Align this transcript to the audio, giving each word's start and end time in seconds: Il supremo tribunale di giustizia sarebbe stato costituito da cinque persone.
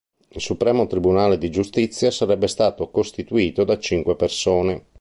Il 0.29 0.41
supremo 0.41 0.87
tribunale 0.87 1.37
di 1.37 1.51
giustizia 1.51 2.09
sarebbe 2.09 2.47
stato 2.47 2.89
costituito 2.89 3.63
da 3.63 3.77
cinque 3.77 4.15
persone. 4.15 4.87